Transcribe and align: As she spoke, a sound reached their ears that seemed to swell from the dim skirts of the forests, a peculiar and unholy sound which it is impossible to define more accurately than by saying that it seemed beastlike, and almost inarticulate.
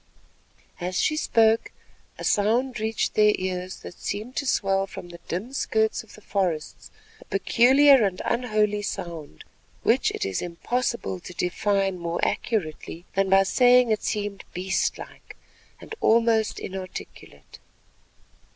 As 0.79 0.99
she 0.99 1.15
spoke, 1.15 1.71
a 2.17 2.23
sound 2.23 2.79
reached 2.79 3.13
their 3.13 3.33
ears 3.35 3.81
that 3.81 3.93
seemed 3.99 4.35
to 4.37 4.47
swell 4.47 4.87
from 4.87 5.09
the 5.09 5.19
dim 5.27 5.53
skirts 5.53 6.01
of 6.01 6.15
the 6.15 6.21
forests, 6.21 6.89
a 7.21 7.25
peculiar 7.25 8.03
and 8.03 8.19
unholy 8.25 8.81
sound 8.81 9.43
which 9.83 10.09
it 10.09 10.25
is 10.25 10.41
impossible 10.41 11.19
to 11.19 11.35
define 11.35 11.99
more 11.99 12.19
accurately 12.25 13.05
than 13.13 13.29
by 13.29 13.43
saying 13.43 13.89
that 13.89 13.99
it 13.99 14.03
seemed 14.03 14.43
beastlike, 14.55 15.35
and 15.79 15.93
almost 16.01 16.57
inarticulate. 16.59 17.59